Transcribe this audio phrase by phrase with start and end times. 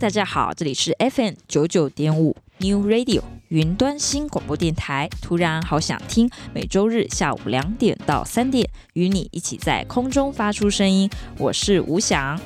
[0.00, 5.06] 大家好，这里是 FM 九九点五 New Radio 云端新广播电台。
[5.20, 11.10] 突然好想听，每周日下午两点到三点，与你一起在空中发出声音。
[11.36, 12.40] 我是吴翔。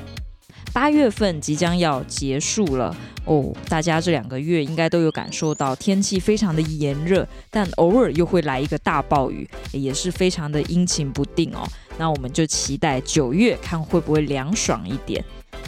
[0.73, 2.93] 八月份即将要结束了
[3.23, 11.65] 哦，大家这两个月应该都有感受到天气非常的炎热，但偶尔又会来一个大暴雨，也是非常的阴晴不定哦。
[11.97, 15.23] 那我们就期待九月看会不会凉爽一点。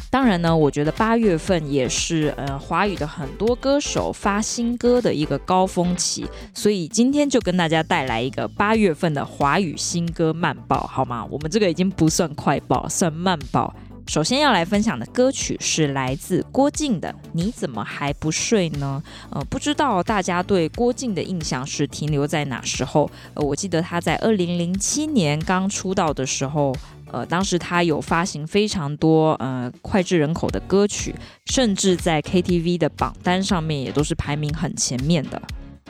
[0.10, 11.26] 当然呢，我觉得八月份也是呃华语的很多歌手发新歌的一个高峰期，所以今天就跟大家带来一个八月份的华语新歌慢报，好吗？
[11.30, 13.74] 我们这个已经不算快报，算慢报。
[14.08, 19.04] 首先要来分享的歌曲是来自郭靖的《你怎么还不睡呢》。
[19.36, 23.12] 呃，不知道大家对郭靖的印象是停留在哪时候？
[23.34, 26.74] 呃，我记得他在二零零七年刚出道的时候，
[27.12, 35.42] 呃，当时他有发行非常多呃脍炙人口的歌曲，甚至在 KTV 的榜单上面也都是排名很前面的。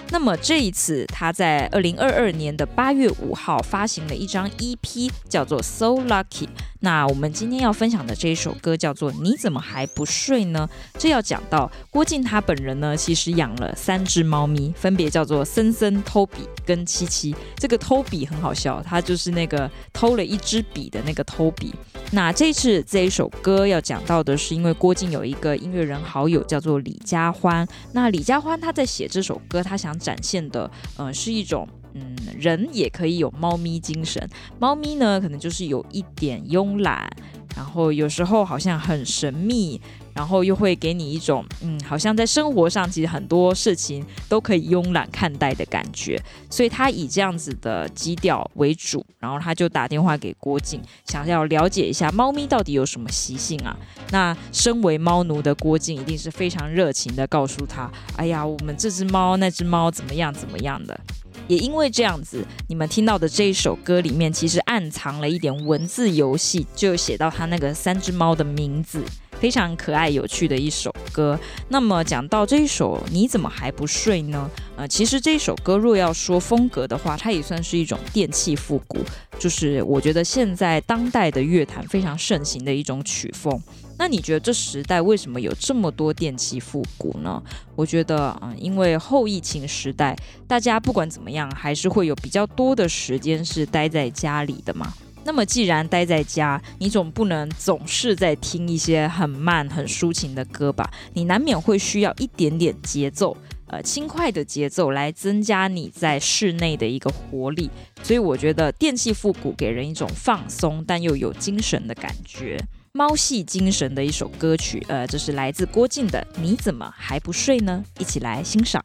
[0.10, 6.46] 那么这一次，他在二零二二年的八月五号发行了一张 EP，叫做《So Lucky》。
[6.80, 10.70] 那我们今天要分享的这一首歌叫做《你怎么还不睡呢》。
[10.98, 17.36] 这要讲到郭靖他本人呢，其实养了三只猫咪，分别叫做森森、偷比跟七七。
[17.58, 21.74] 这个偷比很好笑，他就是那个偷了一支笔的那个偷比。
[22.12, 27.68] 那这次这一首歌要讲到的是，因为郭靖有一个音乐人好友叫做李佳欢。
[27.92, 31.68] 那李佳欢他在写这首歌，他想展现的，呃，是一种。
[31.98, 34.30] 嗯，人也可以有猫咪精神。
[34.60, 37.10] 猫咪呢，可能就是有一点慵懒，
[37.56, 39.82] 然后有时候好像很神秘，
[40.14, 46.22] 然后又会给你一种嗯，好像在生活上其实很多事情都可以慵懒看待的感觉。
[46.50, 53.76] 所以他以这样子的基调为主，然后他就打电话给郭靖，想要了解一下猫咪到底有什么习性啊。
[54.12, 61.00] 那身为猫奴的郭靖一定是非常热情的告诉他：“哎呀，我们这只猫那只猫怎么样怎么样的。”
[61.48, 69.02] 也因为这样子，你们听到的这一首歌里面，其实暗藏了一点文字游戏，就写到他那个三只猫的名字，
[69.40, 71.40] 非常可爱有趣的一首歌。
[71.70, 74.50] 那么讲到这一首，你怎么还不睡呢？
[74.76, 79.00] 呃，其实这一首歌若要说风格的话，它也算是一种电器复古，
[79.40, 83.62] 就是我觉得现在当代的乐坛非常盛行的一种曲风。
[83.98, 87.42] 那你觉得这时代为什么有这么多电器复古呢？
[87.76, 90.16] 我觉得，嗯，因为后疫情时代，
[90.48, 94.94] 大家不管怎么样，还是会有比较多的时间是待在家里的嘛。
[95.24, 100.90] 那么既然待在家，你总不能总是在听一些很慢、很抒情的歌吧？
[101.14, 103.36] 你难免会需要一点点节奏，
[103.66, 107.70] 呃，轻快的节奏来增加你在室内的一个活力。
[108.02, 112.58] 所以我觉得电器复古给人一种放松但又有精神的感觉。
[112.98, 118.84] 猫系精神的一首歌曲，呃，这是来自郭靖的《你怎么还不睡呢》，一起来欣赏。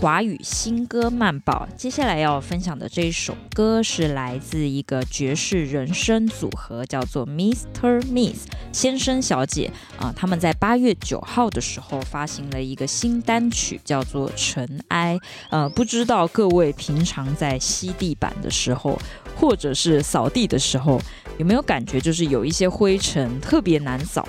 [0.00, 1.68] 华语新歌慢报。
[1.76, 8.00] 接下来要分享的这一首歌是来自一个爵士人声组合，叫做 Mr.
[8.06, 15.18] Miss 先生小姐啊、他们在八月九号的时候发行了一个新单曲，叫做《尘埃》。
[15.50, 18.98] 呃，不知道各位平常在吸地板的时候，
[19.36, 20.98] 或者是扫地的时候，
[21.36, 24.26] 有没有感觉就是有一些灰尘特别难扫？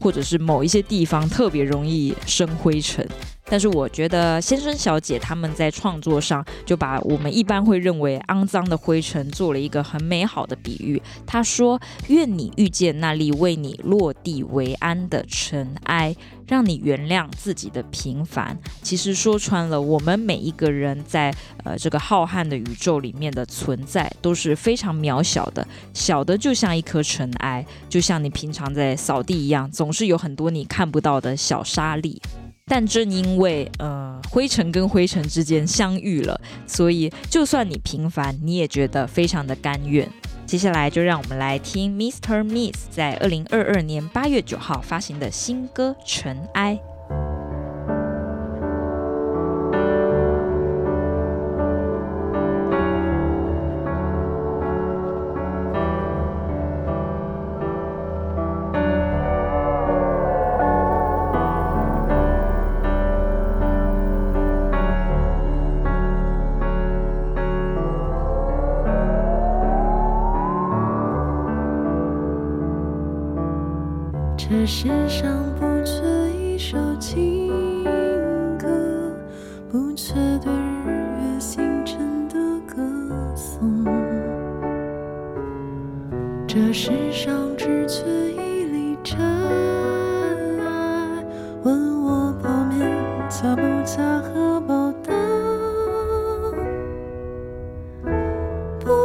[0.00, 3.08] 或者是某一些地方特别容易生灰尘，
[3.44, 11.00] 但是我觉得先生小姐他们在创作上就把我们一般会认为肮脏的灰尘做了一个很美好的比喻。
[11.26, 16.14] 他说：“愿你遇见那粒为你落地为安的尘埃。”
[16.48, 21.34] 让你原谅自己的平凡，其实说穿了，我们每一个人在
[21.64, 32.20] 呃这个浩瀚的宇宙里面的存在都是非常渺小的，小的就像一颗尘埃，就像你平常在扫地一样，总是有很多你看不到的小沙粒。
[32.66, 40.08] 但正因为呃灰尘跟灰尘之间相遇了，所以就算你平凡，你也觉得非常的甘愿。
[40.46, 42.44] 接下来就让我们来听 Mr.
[42.44, 46.78] Miss 在二零二二年八月九号发行的新歌《尘埃》。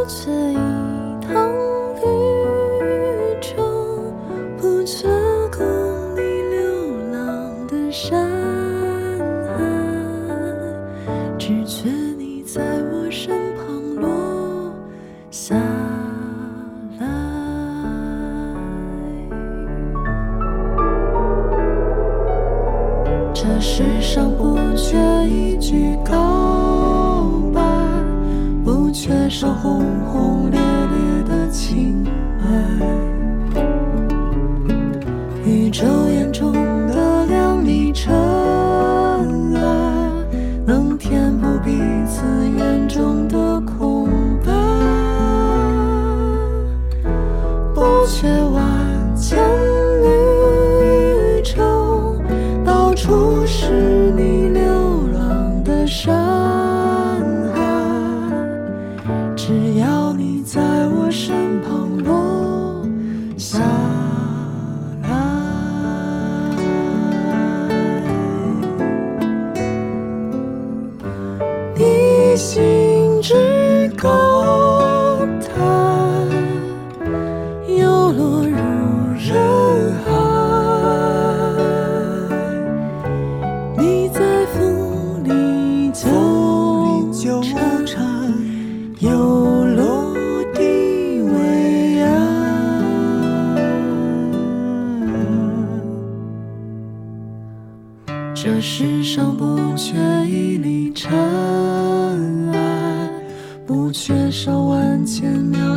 [0.08, 0.56] 这一
[1.20, 1.52] 趟
[1.96, 2.17] 旅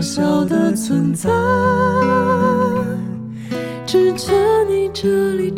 [0.00, 1.28] 渺小的存在，
[3.85, 4.33] 只缺
[4.66, 5.50] 你这里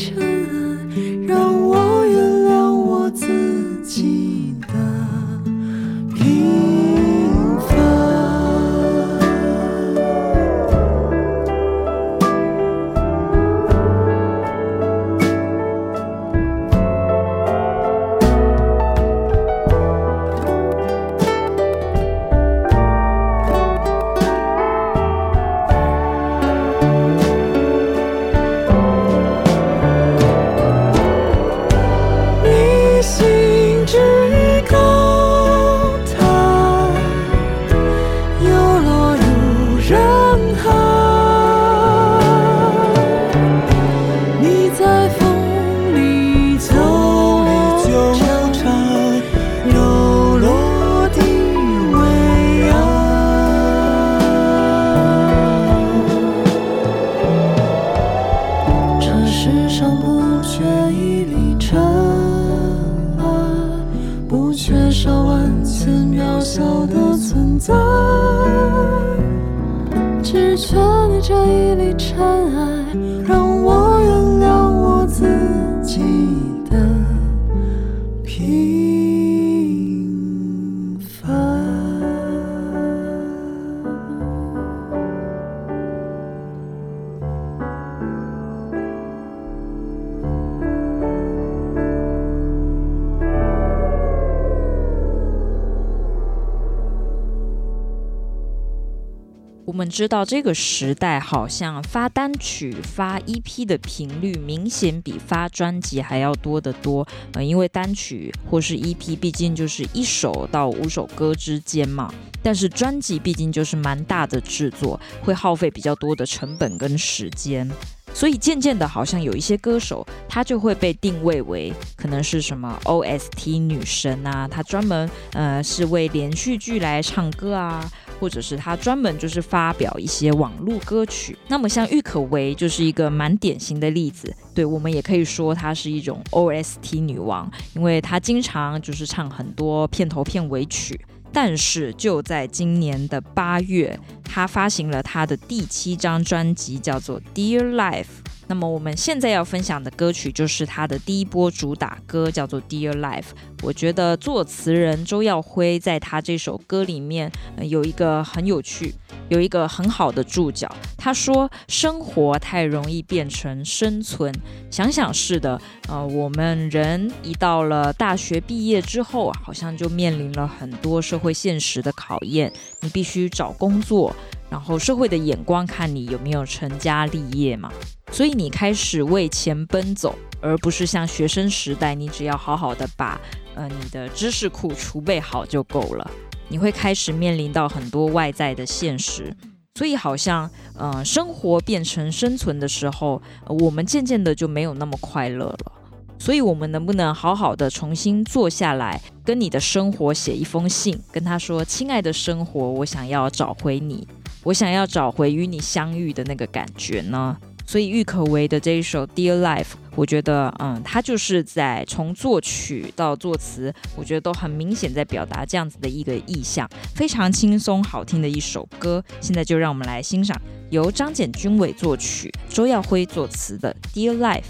[99.92, 107.06] 知道这个时代好像发单曲、发 EP 的频率明显比发专辑还要多得多。
[107.34, 117.70] 呃，因为单曲或是 EP 毕竟就是一首到五首歌之间嘛，但是专辑毕竟就是蛮大的制作，会耗费比较多的成本跟时间。
[118.14, 127.90] 所以渐渐的，好像有一些歌手，他就会被定位为可能是什么 OST 女神啊，他专门呃是为连续剧来唱歌啊。
[128.22, 134.32] 或者是他专门就是发表一些网络歌曲，那么像郁可唯就是一个蛮典型的例子。
[134.54, 141.00] 对，我们也可以说她是一种 OST 女王，因为她经常就是唱很多片头片尾曲。
[141.32, 148.04] 但是就在今年的八月，她发行了她的第七张专辑，叫做《Dear Life》。
[148.52, 153.22] 那么我们现在要分享的歌曲就是他的第一波主打歌，叫做《Dear Life》。
[153.62, 157.32] 我觉得作词人周耀辉在他这首歌里面，
[157.62, 158.94] 有一个很有趣，
[159.30, 160.70] 有一个很好的注脚。
[160.98, 164.30] 他说：“生活太容易变成生存。”
[164.70, 172.52] 想想是的，呃，我们人一到了大学毕业之后，好像就面临了很多社会现实的考验。
[172.82, 174.14] 你必须找工作，
[174.52, 177.72] 然后社会的眼光看你有没有成家立业嘛。
[178.12, 183.18] 所以你开始为钱奔走，而不是像学生时代，你只要好好的把
[183.54, 186.10] 呃你的知识库储备好就够了。
[186.48, 189.34] 你会开始面临到很多外在的现实，
[189.74, 195.72] 所以好像呃生活变成生存的时候，我们渐渐的就没有那么快乐了。
[196.18, 204.06] 所以，我们能不能好好的重新坐下来，跟你的生活写一封信，跟他说：“亲爱的生活，我想要找回你，
[204.44, 209.62] 我想要找回与你相遇的那个感觉呢？”所以郁可唯的这一首《Dear Life》，
[209.94, 219.02] 我觉得，嗯，他就是在从作曲到作词，我觉得都很明显在表达这样子的一个意象，非常轻松好听的一首歌。
[219.20, 220.38] 现在就让我们来欣赏
[220.70, 224.42] 由张简君伟作曲、周耀辉作词的《Dear Life》。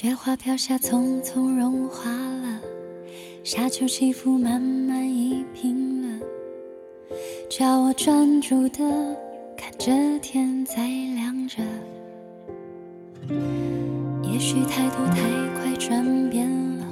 [0.00, 2.60] 雪花飘下，匆匆融化了；
[3.42, 6.24] 沙丘起伏，慢慢抚平了。
[7.50, 8.78] 叫我专注的
[9.56, 9.90] 看着
[10.20, 10.86] 天在
[11.16, 11.64] 亮着。
[14.22, 15.18] 也许太多太
[15.58, 16.86] 快转变了，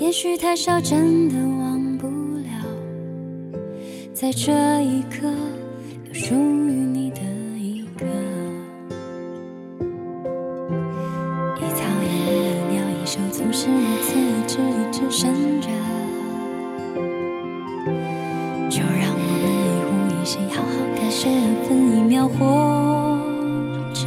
[0.00, 2.06] 也许太少真的忘不
[2.38, 3.60] 了。
[4.14, 4.50] 在这
[4.80, 5.28] 一刻，
[6.06, 7.27] 有属于你的。
[13.68, 15.68] 是如此一直一直闪着，
[18.70, 23.20] 就让我们一呼一吸，好好感受一分一秒活
[23.92, 24.06] 着。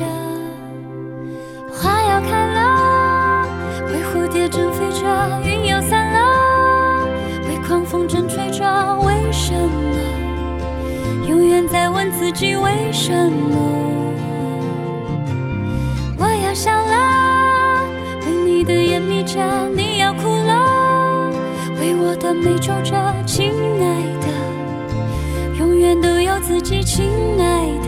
[1.71, 3.45] 花要开了，
[3.85, 5.05] 为蝴蝶正飞着，
[5.45, 7.05] 云要散了，
[7.47, 8.65] 为狂风正吹着。
[9.05, 9.69] 为什么？
[11.29, 14.00] 永远在问自己为什么？
[22.41, 22.91] 为我的美皱着，
[23.25, 23.85] 亲爱
[24.19, 24.27] 的，
[25.59, 27.05] 永远都有自己，亲
[27.39, 27.87] 爱的。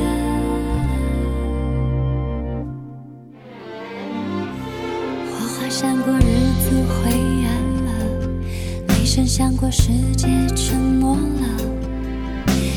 [5.31, 6.22] 花花闪过，日
[6.62, 7.12] 子灰
[7.45, 7.48] 暗
[7.86, 7.89] 了，
[8.89, 11.48] 雷声响过，世界沉默了，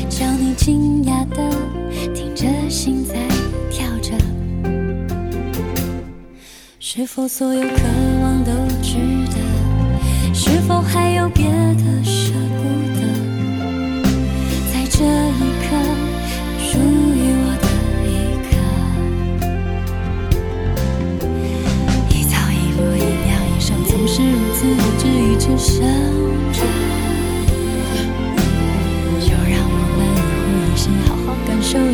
[0.09, 1.37] 叫你惊讶的
[2.13, 3.15] 听着，心在
[3.69, 4.13] 跳着。
[6.79, 7.67] 是否所有渴
[25.67, 25.83] 想
[26.53, 26.59] 着
[29.19, 31.93] 就让我们一呼一吸，好好感受一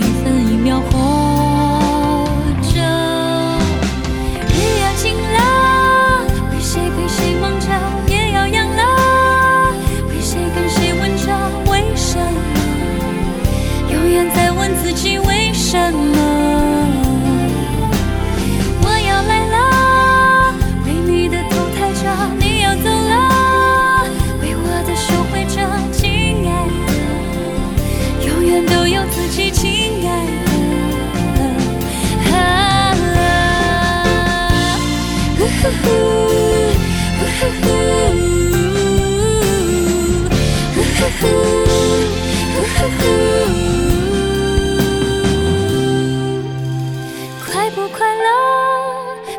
[47.46, 48.24] 快不快乐，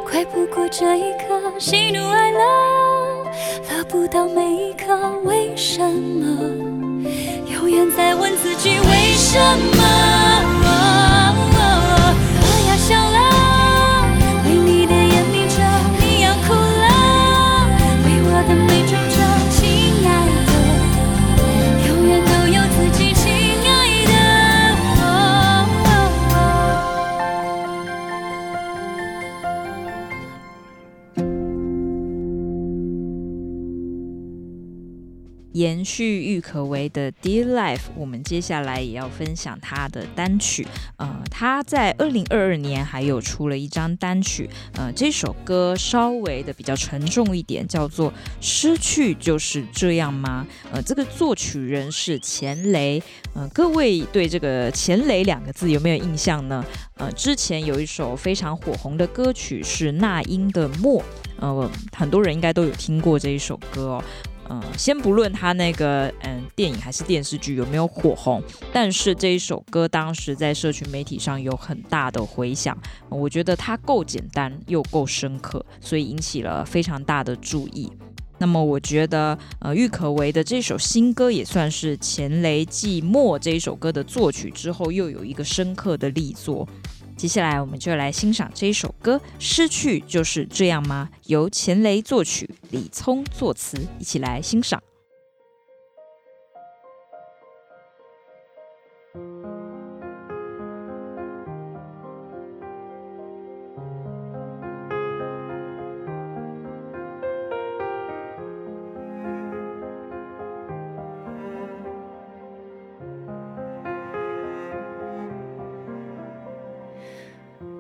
[0.06, 1.24] 快不过这一刻；
[1.58, 2.38] 喜怒哀乐，
[3.70, 4.94] 乐不到每一刻。
[5.24, 6.52] 为什么，
[7.52, 9.38] 永远在问自己为什
[9.76, 10.23] 么？
[35.84, 40.66] 去郁可唯的《Dear Life》，我们接下来也要分享他的单曲。
[40.96, 50.46] 呃，他在二零二二年还有出了一张单曲，呃，这首歌稍微的比较沉重一点，叫做《失去就是这样吗》？
[50.72, 53.02] 呃，这个作曲人是钱雷。
[53.34, 56.64] 呃，各位对这个钱雷两个字有没有印象呢？
[56.96, 61.02] 呃，之前有一首非常火红的歌曲是那英的《默》，
[61.40, 64.04] 呃，很多人应该都有听过这一首歌哦。
[64.50, 72.76] 嗯，先不论他那个嗯电影还是电视剧有没有火红，但是这一首歌当时在社群媒体上有很大的回响。
[73.08, 77.90] 我觉得它够简单又够深刻，所以引起了非常大的注意。
[78.36, 86.68] 那么我觉得呃郁可唯的这首新歌也算是前雷继《默》这一首歌的作曲之后又有一个深刻的力作。
[87.16, 94.82] 接下来，我们就来欣赏这一首歌《失去就是这样吗》，由钱雷作曲，李聪作词，一起来欣赏。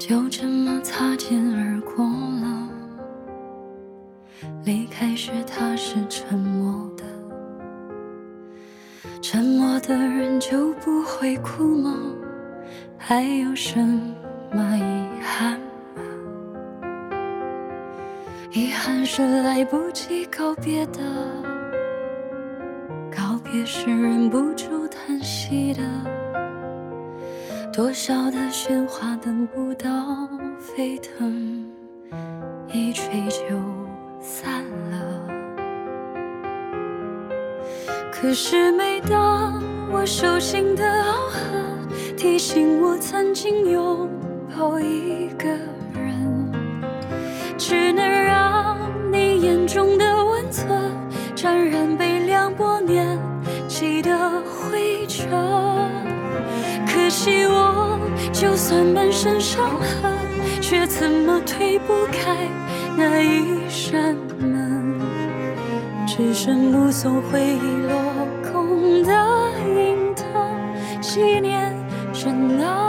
[0.06, 2.68] 就这么擦肩而过了，
[4.62, 7.04] 离开时他是沉默的，
[9.22, 11.96] 沉默的人就不会哭吗？
[12.98, 13.80] 还有什
[14.52, 15.58] 么遗憾
[15.96, 16.02] 吗？
[18.52, 21.00] 遗憾是来不及告别的，
[23.10, 25.80] 告别是忍不住叹息的。
[27.76, 30.28] 多少的喧哗等不到
[30.60, 31.66] 沸腾，
[32.72, 33.60] 一吹就
[34.20, 35.26] 散了。
[38.12, 39.60] 可是每当
[39.90, 44.08] 我手心的凹痕提醒我曾经拥
[44.56, 45.48] 抱一个
[46.00, 46.52] 人，
[47.58, 48.78] 只能让
[49.10, 50.80] 你眼中的温存
[51.34, 53.18] 沾染被凉薄年
[53.66, 55.28] 纪的灰尘。
[56.86, 57.53] 可惜我
[58.44, 60.12] 就算满身伤痕，
[60.60, 62.46] 却怎么推不开
[62.94, 65.00] 那一扇门，
[66.06, 67.98] 只剩目送回忆落
[68.42, 69.12] 空的
[69.66, 70.26] 云腾，
[71.00, 71.74] 纪念
[72.12, 72.83] 着那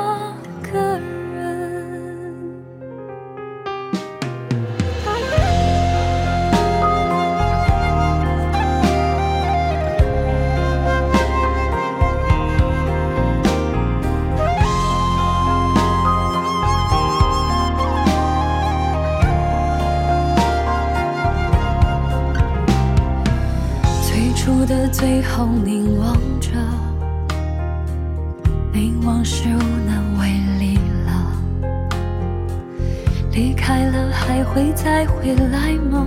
[34.36, 36.06] 还会再回来吗？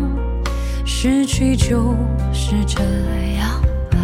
[0.84, 1.96] 失去就
[2.30, 2.82] 是这
[3.38, 3.58] 样
[3.90, 3.96] 吧。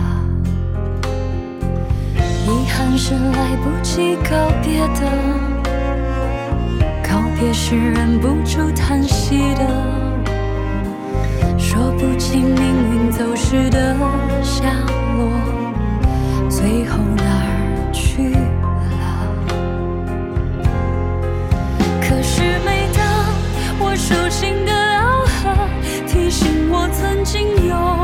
[2.47, 4.31] 遗憾是来不及告
[4.63, 5.03] 别的，
[7.07, 9.69] 告别是忍不住叹息的。
[11.59, 13.95] 说不清命运走失的
[14.43, 14.65] 下
[15.19, 15.29] 落，
[16.49, 16.97] 最后
[23.97, 25.57] 手心的凹痕
[26.07, 28.04] 提醒我曾经有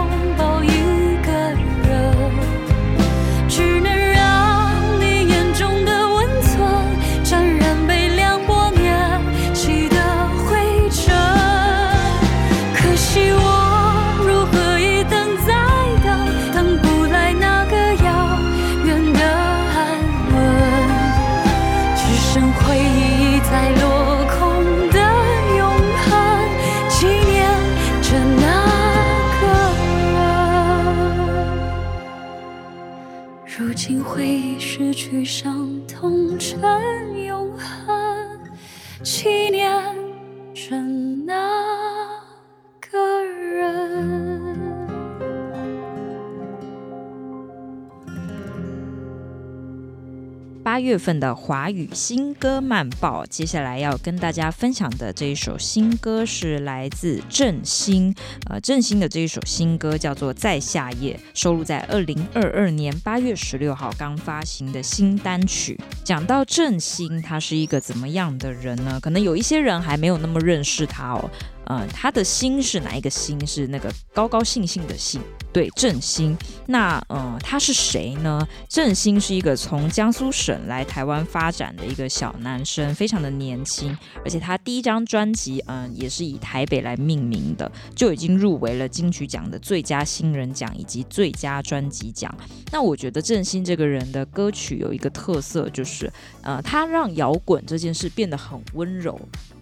[50.81, 58.15] 月份的华语新歌慢报，接下来要跟大家分享的这一首新歌是来自郑兴，
[58.49, 65.79] 呃，郑兴的这一首新歌叫做《在夏夜》，收录在二零二二年八月十六号刚发行的新单曲。
[66.03, 68.99] 讲到郑兴，他是一个怎么样的人呢？
[69.01, 71.31] 可能有一些人还没有那么认识他哦。
[71.71, 73.47] 呃，他的心是哪一个心？
[73.47, 75.21] 是那个高高兴兴的兴。
[75.53, 76.37] 对，振兴。
[76.67, 78.45] 那嗯，他是谁呢？
[78.69, 92.35] 振兴是一个从江苏省来台湾发展的一个小男生，非常的年轻，而且他第一张专辑嗯也是以台北来命名的，就已经入围了金曲奖的最佳新人奖以及最佳专辑奖。
[92.73, 99.21] 那我觉得振兴这个人的歌曲有一个特色，就是呃，他让摇滚这件事变得很温柔。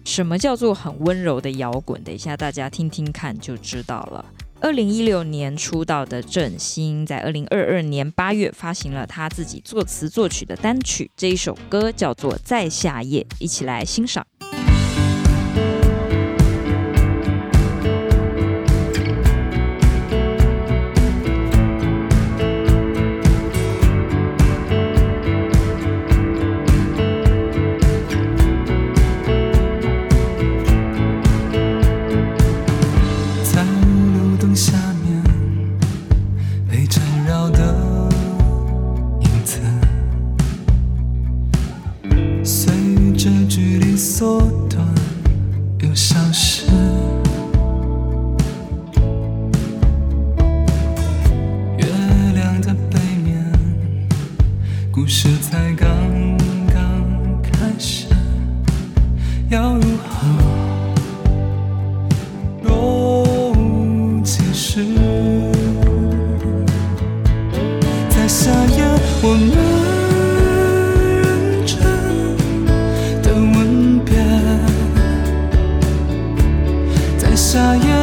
[0.09, 2.03] 什么叫做很温柔的摇滚？
[2.03, 4.25] 等一下大家听听看就知道了。
[4.59, 14.25] 二零一六年出道的郑兴，在二零二二年八月发行了他自己作词作曲的单曲，这一首歌叫做《在夏夜》，一起来欣赏。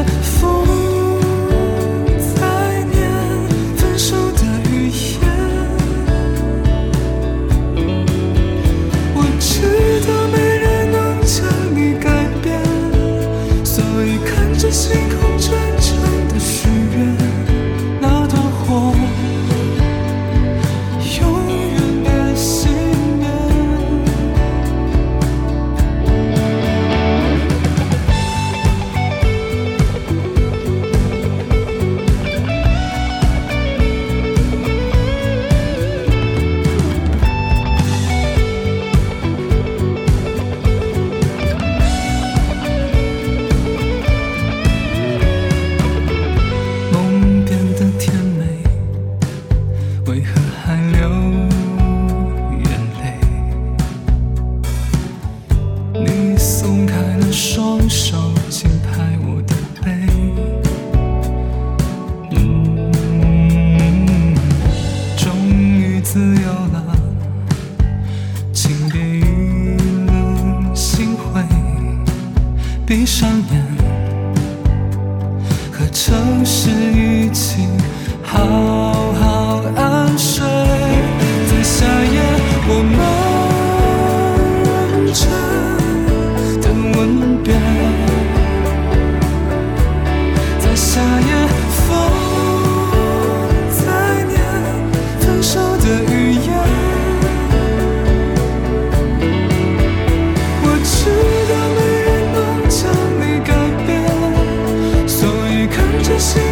[0.04, 0.85] 风。
[106.18, 106.45] see.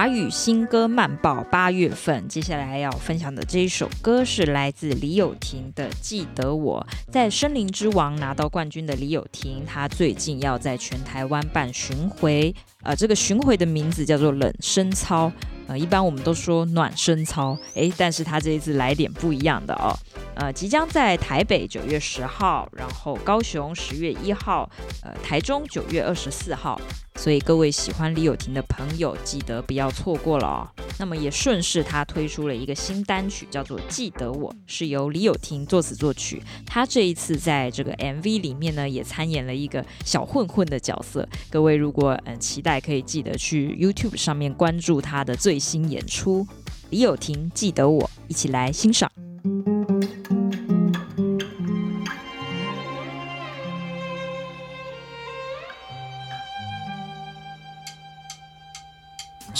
[0.00, 6.86] 华语新歌慢报八月份，接下来要分享的这一首歌是来自李友廷的《记得我》。
[7.12, 15.30] 在《森林之王》拿到冠军的李友廷，他最近要在全台湾办巡回，呃，这个巡回的名字叫做冷身操。
[15.66, 19.94] 呃，一般我们都说暖身操，诶，但是他这一次来点不一样的哦。
[20.34, 24.66] 呃，即将在台北九月十号，然后高雄十月一号，
[25.02, 26.80] 呃，台中九月二十四号。
[27.16, 30.68] 所以各位喜欢李友廷的朋友，记得不要错过了哦。
[30.98, 36.42] 那么也顺势他推出了一个新单曲，叫做《记得我》，是由李友廷作词作曲。
[36.66, 41.28] 他这一次在这个 MV 里面呢，也参演了一个小混混的角色。
[41.50, 46.46] 各位如果嗯期待，可以记得去 YouTube 上面关注他的最新演出。
[46.90, 49.10] 李友廷《记得我》，一起来欣赏。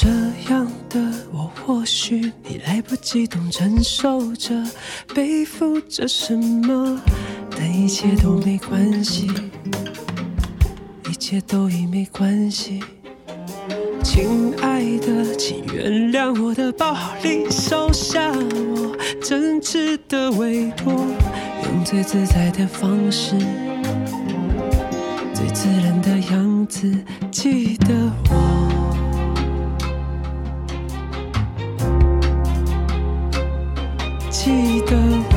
[0.03, 0.09] 这
[0.51, 0.99] 样的
[1.31, 4.55] 我，或许你来不及懂，承受着，
[5.15, 6.99] 背负着什么，
[7.51, 9.31] 但一切都没关系，
[11.07, 12.83] 一切都已没关系。
[14.03, 23.37] 亲爱的，请原谅我的暴力，收下我真挚的委托，用最自在的方式，
[25.35, 26.91] 最自然的样子，
[27.31, 28.70] 记得我。
[34.43, 35.35] 记得我，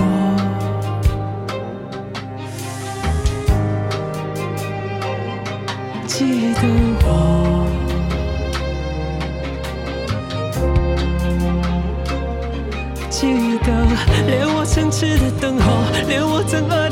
[6.07, 6.61] 记得
[7.03, 7.67] 我，
[13.09, 13.27] 记
[13.59, 13.67] 得
[14.25, 15.65] 连我诚挚的等候，
[16.07, 16.82] 连我憎恶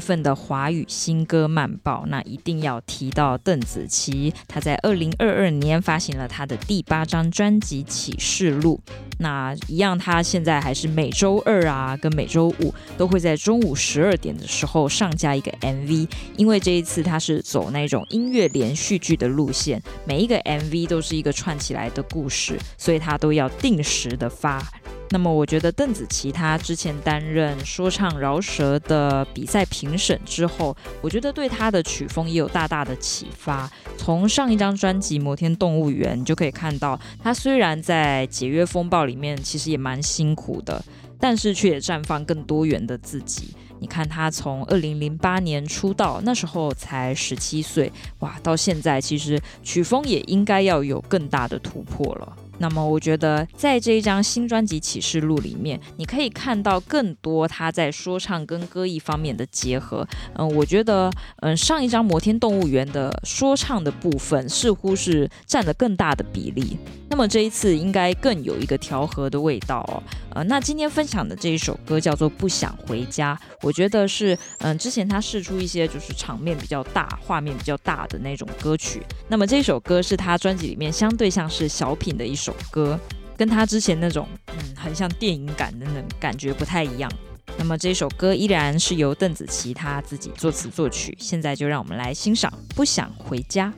[0.00, 4.32] 份的华语新歌慢报，那一定要提到邓紫棋。
[4.48, 8.80] 她在二零二二年发行了她的第八张专辑《启示录》。
[9.18, 16.08] 那一样，她现在还是每周二啊，跟每周五都会在中午十二点的时候上架一个 MV。
[16.36, 24.66] 因为这一次她是走那种音乐连续剧的路线，每一个 MV 都是一个串起来的故事，所以她都要定时的发。
[25.12, 33.68] 那么我觉得邓紫棋她之前担任说唱饶舌的比赛评审之后，我觉得对她的曲风也有大大的启发。
[33.98, 40.82] 从上一张专辑《摩天动物园》就可以看到，她虽然在解约风暴里面其实也蛮辛苦的，
[41.18, 43.54] 但是却也绽放更多元的自己。
[43.80, 52.36] 你看他从二零零八年出道，那时候才十七岁，哇，到现在其实曲风也应该要有更大的突破了。
[52.60, 60.06] 那么我觉得，在这一张新专辑《启示录》里面，你可以看到更多他在说唱跟歌艺方面的结合。
[60.34, 66.76] 嗯，我觉得，嗯，上一张《摩天动物园》的说唱的部分似乎是占了更大的比例。
[67.08, 70.02] 那么这一次应该更有一个调和的味道哦。
[70.34, 79.02] 呃，那今天分享的这一首歌叫做《不想回家》，我觉得是，嗯，之前他试出一些就是场面比较大、画面比较大的那种歌曲。
[79.28, 82.49] 那么这首歌是他专辑里面相对像是小品的一首。
[82.50, 82.98] 首歌
[83.36, 87.10] 跟他之前那种嗯，很像电影感的那种感觉不太一样。
[87.56, 91.16] 那么这首歌依然是由邓紫棋她自己作词作曲。
[91.20, 93.72] 现在就让我们来欣赏《不想回家》。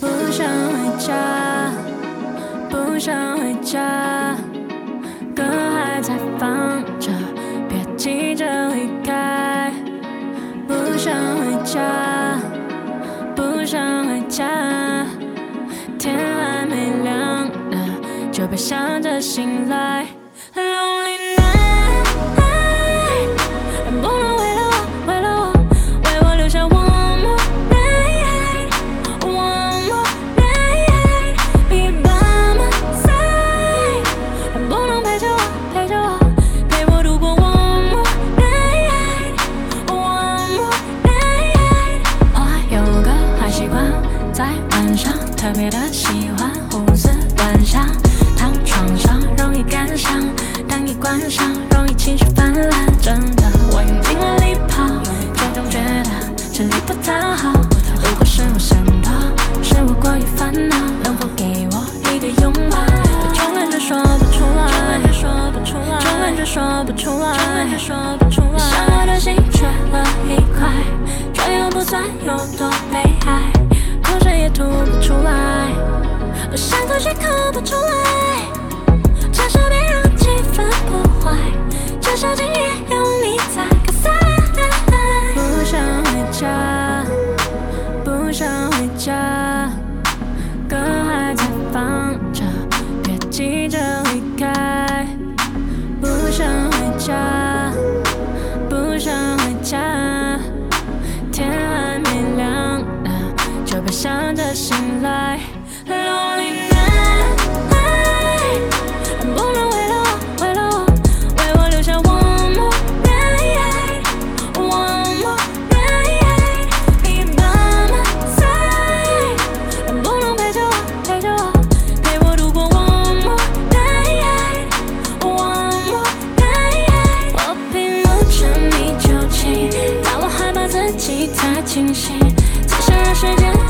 [0.00, 1.72] 不想回家，
[2.70, 4.11] 不想回家，
[11.72, 12.38] 家，
[13.34, 14.44] 不想回家。
[15.98, 17.78] 天还没亮呢，
[18.30, 20.06] 就别想着醒来。
[20.54, 20.60] 八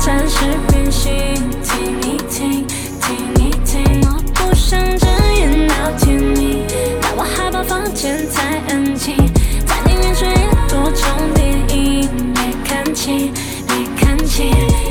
[0.05, 1.13] 暂时变心。
[1.63, 2.67] 听一听，
[2.99, 6.65] 听一听，我不想睁眼到天明，
[7.01, 9.15] 但我害怕房间太安静，
[9.65, 10.29] 在你面前
[10.67, 13.31] 多重电影，没看清，
[13.69, 14.82] 没看清。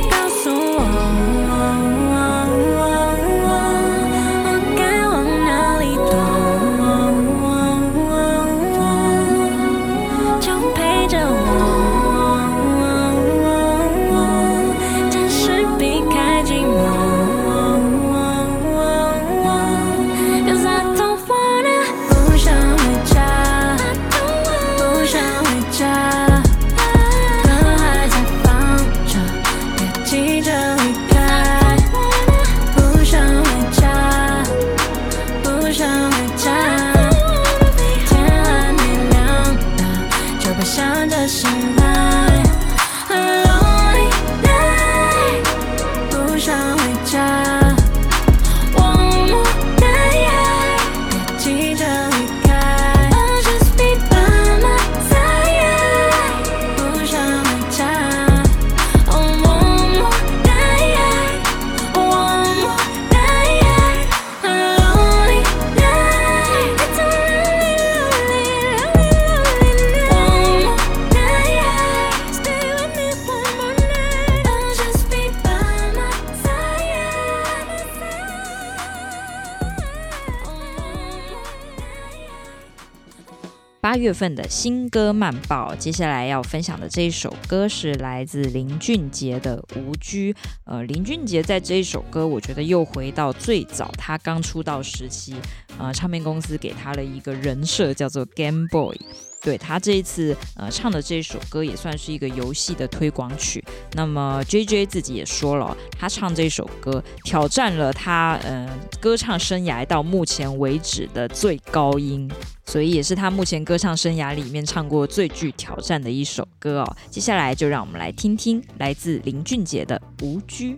[84.03, 90.33] 月份的新歌慢报，接下来要分享的这一首歌是来自林俊杰的《无拘》。
[90.65, 95.37] 呃，林俊杰在这一首歌，我觉得又回到最早他刚出道时期，
[95.79, 98.99] 呃，唱片公司给他了一个人设，叫做 Game Boy。
[99.43, 103.63] 对，他这一次呃唱的这首歌也算是一个游戏的推广曲。
[103.95, 108.69] 那么 JJ 自己也说了，他唱这首歌挑战了他呃
[109.01, 112.31] 歌唱生涯到目前为止的最高音，
[112.67, 116.97] 所以也是他目前歌唱生涯里面唱过最具挑战的一首歌哦。
[117.11, 120.75] 接下来就让我们来听听来自林俊杰的《无拘》。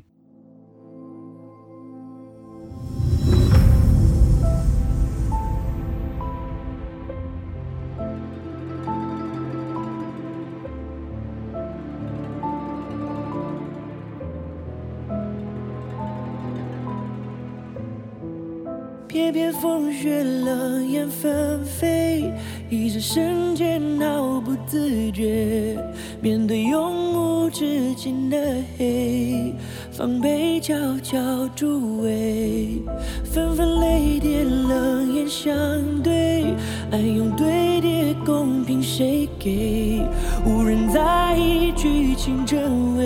[19.35, 22.33] 翩翩风雪，冷眼纷飞，
[22.71, 25.77] 一转瞬间毫不自觉，
[26.21, 28.39] 面对永无止境的
[28.79, 29.53] 黑，
[29.91, 31.19] 防备悄悄
[31.57, 32.81] 助威，
[33.25, 35.53] 纷纷泪点，冷眼相
[36.01, 36.45] 对，
[36.93, 40.01] 暗涌堆叠，公平谁给？
[40.47, 43.05] 无人在意剧情真伪，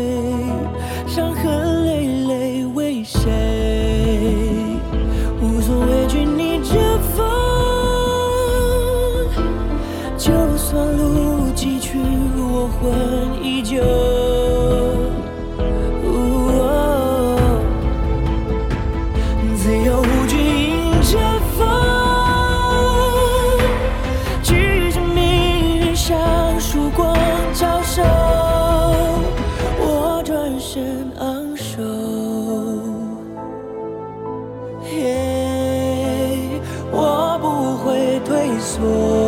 [1.07, 2.18] 伤痕累
[19.57, 21.19] 自由无惧，迎着
[21.57, 21.67] 风，
[24.43, 26.19] 举着命运，像
[26.59, 27.15] 曙光
[27.53, 28.03] 照射，
[29.79, 31.83] 我转身昂首。
[36.91, 39.28] 我不会退缩。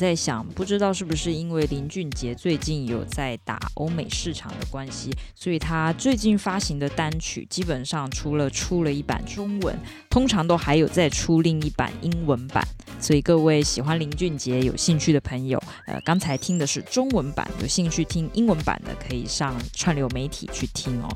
[0.00, 9.78] 在想，不知道是不是因为林俊杰最近有在打欧美市场的关系，所以他最近发行的单曲基本上除了出了一版中文，
[10.08, 12.66] 通常都还有再出另一版英文版。
[12.98, 21.08] 所以各位喜欢林俊杰有兴趣的朋友，呃，刚才听的是中文版，有兴趣听英文版的可以上串流媒体去听哦。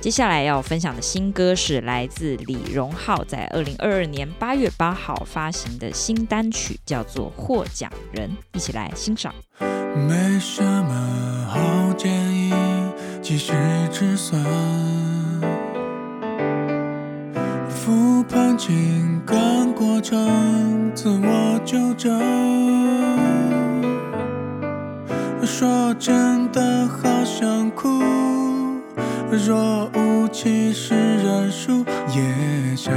[0.00, 9.34] 接下来要分享的新歌是来自李荣浩在二零二二年八月八号发行的新单曲，叫做《获奖人》，一起来欣赏。
[9.58, 12.52] 没什么好建议，
[13.20, 13.52] 及时
[13.90, 14.40] 止损，
[17.68, 22.16] 复盘情感过程，自我纠正，
[25.44, 28.15] 说真的好想哭。
[29.30, 32.94] 若无其事认输，也想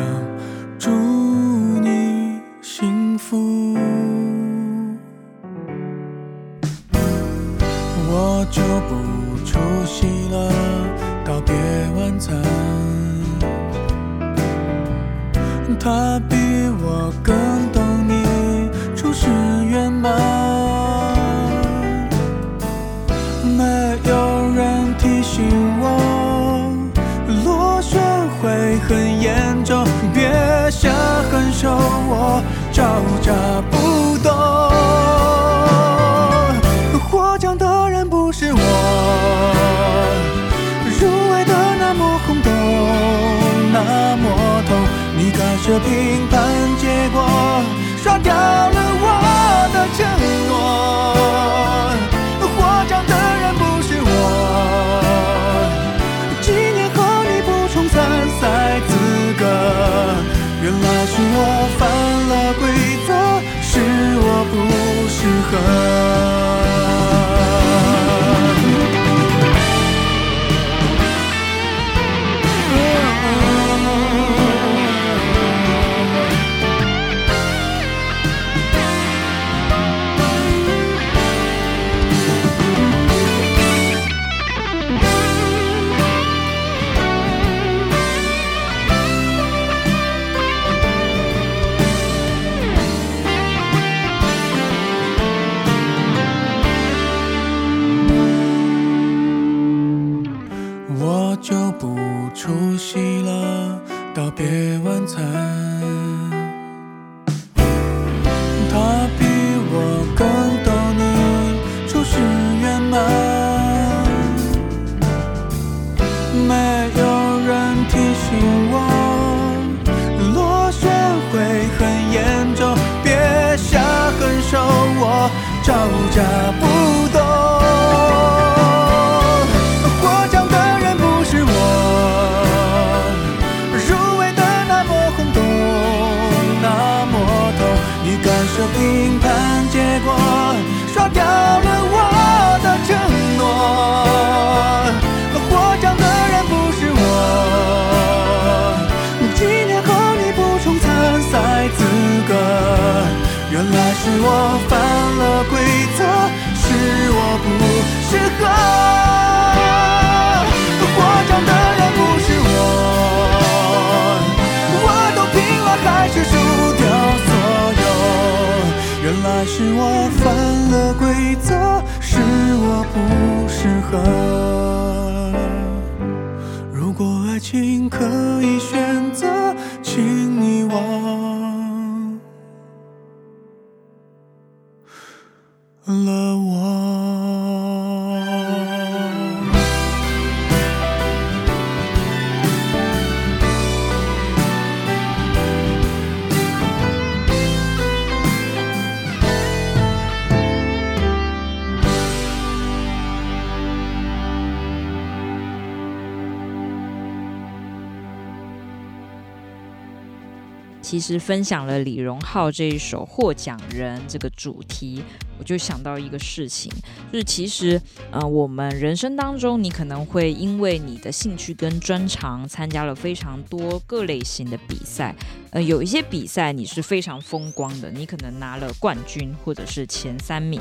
[210.99, 215.01] 其实分享了李荣浩这一首《获奖人》这个主题，
[215.37, 216.69] 我就想到一个事情，
[217.09, 217.81] 就是其实，
[218.11, 225.15] 呃，我们人生当中，你可能会因为你的兴趣跟专长，参加了非常多各类型的比赛，
[225.51, 230.59] 呃，有一些比赛你是非常风光的，你可能拿了冠军或者是前三名，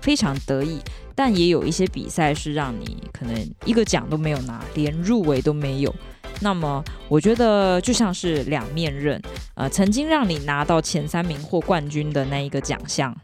[0.00, 0.78] 非常得意，
[1.16, 5.92] 但也有一些比赛是让你可能一个奖都没有拿，连入围都没有。
[6.40, 9.20] 那么，我觉得就像是两面刃，
[9.54, 13.16] 呃，曾经让你拿到前三名或冠军的那一个奖项，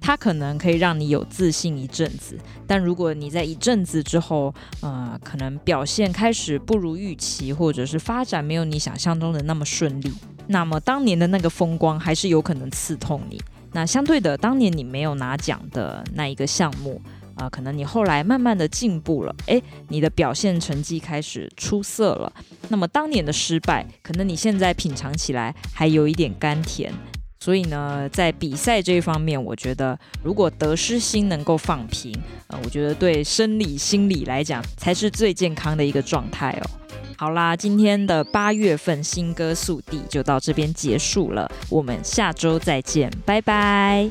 [0.00, 10.12] 它可能可以让你有自信一阵子，但如果你在一阵子之后，呃，可能表现开始不如预期，或者是发展没有你想象中的那么顺利，
[10.46, 13.40] 那么当年的那个风光还是有可能刺痛你。
[13.72, 17.00] 那相对的，当年你没有拿奖的那一个项目，
[17.42, 22.32] 啊、可能你后来慢慢的进步了，诶，你的表现成绩开始出色了。
[22.68, 26.92] 那么当年的失败，可能你现在品尝起来还有一点甘甜。
[27.40, 32.16] 所以呢，在比赛这一方面，我觉得如果得失心能够放平，
[32.46, 36.70] 呃，我觉得对生理、心理来讲才是最健康的一个状态哦。
[37.16, 44.08] 好啦，今天的八月份新歌速递就到这边结束了，我们下周再见，拜拜。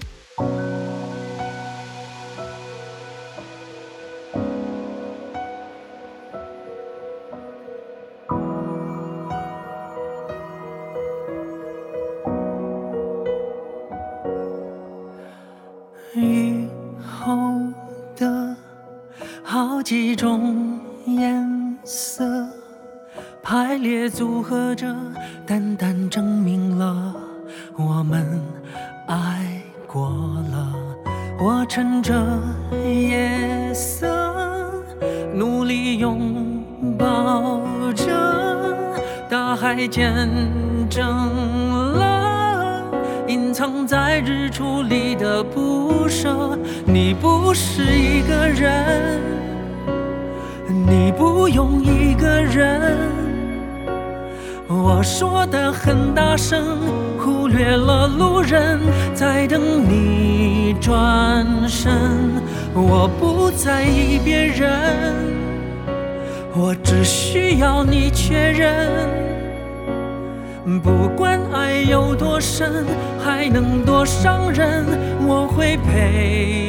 [73.19, 74.85] 还能多伤人，
[75.27, 76.60] 我会陪。